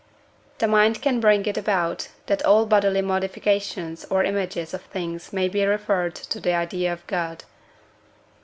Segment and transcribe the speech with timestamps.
[0.57, 5.47] The mind can bring it about, that all bodily modifications or images of things may
[5.47, 7.43] be referred to the idea of God.